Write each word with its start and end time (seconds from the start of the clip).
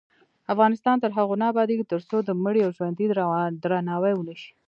افغانستان 0.53 0.95
تر 1.03 1.11
هغو 1.17 1.35
نه 1.41 1.45
ابادیږي، 1.51 1.85
ترڅو 1.93 2.17
د 2.23 2.29
مړي 2.43 2.61
او 2.63 2.71
ژوندي 2.77 3.05
درناوی 3.63 4.13
ونشي. 4.15 4.51